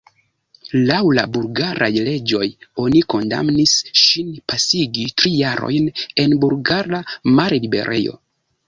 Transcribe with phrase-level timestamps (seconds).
[0.91, 2.47] Laŭ la bulgaraj leĝoj
[2.85, 5.95] oni kondamnis ŝin pasigi tri jarojn
[6.27, 7.05] en bulgara
[7.39, 8.23] malliberejo.